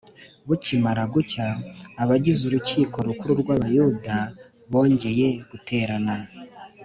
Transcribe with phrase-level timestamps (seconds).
[0.47, 1.47] bukimara gucya,
[2.03, 4.15] abagize urukiko rukuru rw’abayuda
[4.71, 6.15] bongeye guterana,